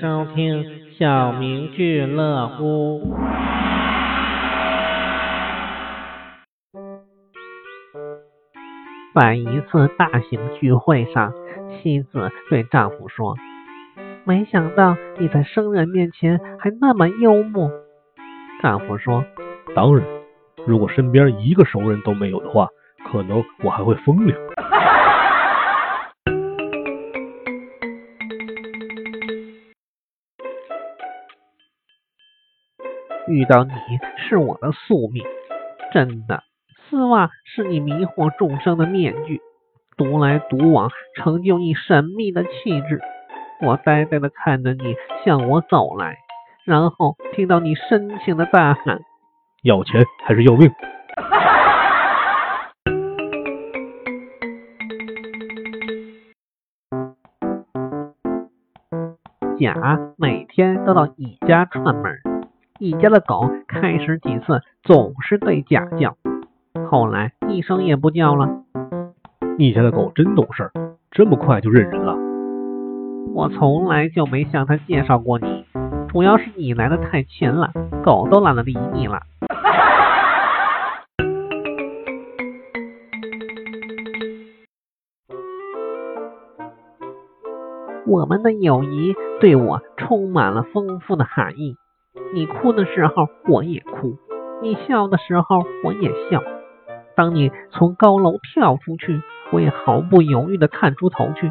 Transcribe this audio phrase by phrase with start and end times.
[0.00, 0.64] 收听
[0.98, 3.02] 小明俱乐部。
[9.14, 11.34] 在一次大型聚会上，
[11.82, 13.36] 妻子对丈夫说
[14.24, 17.70] ：“没想到你在生人面前还那么幽默。”
[18.62, 19.22] 丈夫说
[19.76, 20.06] ：“当然，
[20.66, 22.68] 如果身边一个熟人都没有的话，
[23.04, 24.38] 可能我还会风凉。”
[33.30, 33.72] 遇到你
[34.16, 35.24] 是我的宿命，
[35.92, 36.42] 真的。
[36.88, 39.40] 丝袜是你迷惑众生的面具，
[39.96, 43.00] 独来独往，成就你神秘的气质。
[43.62, 46.18] 我呆呆的看着你向我走来，
[46.64, 49.00] 然后听到你深情的大喊
[49.62, 50.68] ：“要钱还是要命？”
[59.60, 62.18] 甲每天都到乙家串门，
[62.80, 66.16] 乙家的狗开始几次总是对假叫。
[66.90, 68.48] 后来一声也不叫了。
[69.58, 70.70] 你家的狗真懂事，
[71.10, 72.16] 这么快就认人了。
[73.34, 75.66] 我从来就没向他介绍过你，
[76.08, 77.70] 主要是你来的太勤了，
[78.02, 79.20] 狗都懒得理你了。
[88.06, 91.76] 我们的友谊对我充满了丰富的含义。
[92.32, 94.16] 你哭的时候我也哭，
[94.62, 96.42] 你笑的时候我也笑。
[97.16, 99.20] 当你从高楼跳出去，
[99.52, 101.50] 我也毫不犹豫地探出头去。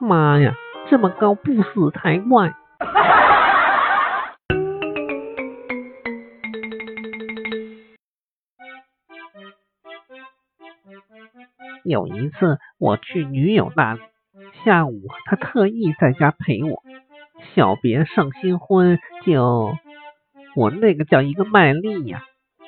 [0.00, 0.54] 妈呀，
[0.88, 2.54] 这么高不死才怪！
[11.84, 14.00] 有一次我去女友那里，
[14.64, 16.82] 下午她特意在家陪我。
[17.54, 19.72] 小别胜新婚，就
[20.56, 22.22] 我那个叫一个卖力呀！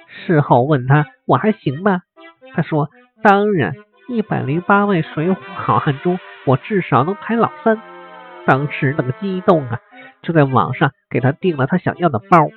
[0.09, 2.03] 事后问他，我还行吧？
[2.55, 2.91] 他说
[3.25, 3.73] ：“当然，
[4.09, 7.81] 一百零八位水浒好汉中，我至少能排老三。”
[8.47, 9.79] 当时那个激动啊，
[10.23, 12.27] 就在网上给他订了他想要的包。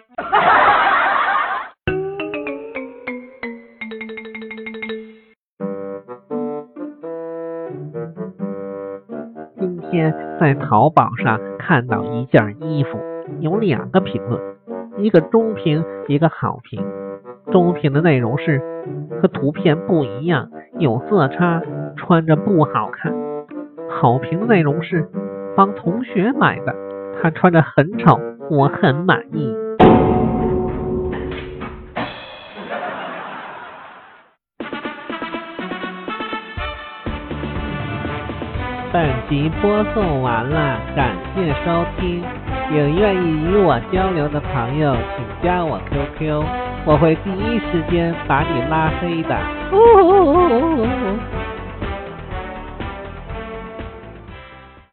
[9.58, 13.00] 今天在淘宝上看到一件衣服，
[13.40, 14.42] 有两个评论，
[14.98, 16.84] 一个中评，一个好评。
[17.52, 18.62] 中评的内容是。
[19.22, 21.62] 和图片不一样，有色差，
[21.96, 23.14] 穿着不好看。
[23.88, 25.08] 好评内容是
[25.56, 26.74] 帮同学买的，
[27.22, 28.20] 他穿着很丑，
[28.50, 29.56] 我很满意。
[38.92, 42.41] 本集播送完了，感谢收听。
[42.74, 46.42] 有愿意与我交流的朋友，请加我 QQ。
[46.86, 49.38] 我会第一时间把你拉黑的。